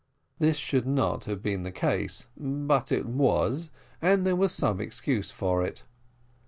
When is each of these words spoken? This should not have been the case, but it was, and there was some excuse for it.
This 0.39 0.57
should 0.57 0.87
not 0.87 1.25
have 1.25 1.43
been 1.43 1.61
the 1.61 1.71
case, 1.71 2.25
but 2.35 2.91
it 2.91 3.05
was, 3.05 3.69
and 4.01 4.25
there 4.25 4.35
was 4.35 4.51
some 4.51 4.81
excuse 4.81 5.29
for 5.29 5.63
it. 5.63 5.83